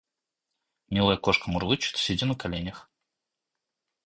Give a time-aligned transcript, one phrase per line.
[0.89, 2.89] Милая кошка мурлычет, сидя на коленях.